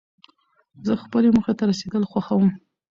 زه 0.85 0.93
خپلې 1.03 1.27
موخي 1.35 1.53
ته 1.57 1.63
رسېدل 1.71 2.03
خوښوم. 2.11 2.45